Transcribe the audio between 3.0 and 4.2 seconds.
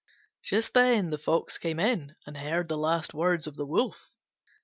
words of the Wolf.